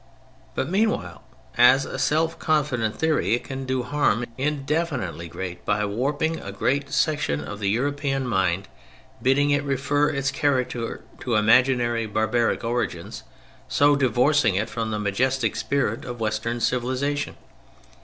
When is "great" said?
5.29-5.63, 6.51-6.89